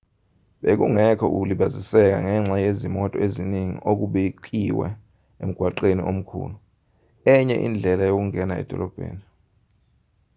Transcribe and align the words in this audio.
bekungekho 0.61 1.25
ukulibaziseka 1.35 2.17
ngenxa 2.25 2.57
yezimoto 2.65 3.17
eziningi 3.25 3.77
okubikiwe 3.91 4.87
emgwaqweni 5.43 6.01
omkhulu 6.11 6.57
enye 7.33 7.55
indlela 7.65 8.03
yokungena 8.09 8.53
edolobheni 8.61 9.25